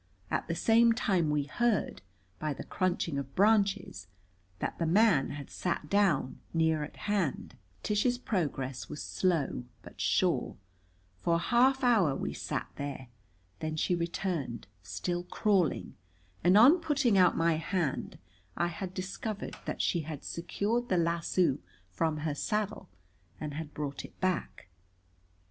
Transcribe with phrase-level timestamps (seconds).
[0.31, 2.01] At the same time we heard,
[2.39, 4.07] by the crunching of branches,
[4.57, 7.55] that the man had sat down near at hand.
[7.83, 10.55] Tish's progress was slow but sure.
[11.19, 13.09] For a half hour we sat there.
[13.59, 15.93] Then she returned, still crawling,
[16.43, 18.17] and on putting out my hand
[18.57, 21.59] I discovered that she had secured the lasso
[21.91, 22.89] from her saddle
[23.39, 24.67] and had brought it back.